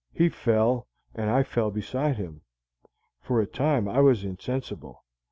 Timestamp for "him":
2.17-2.41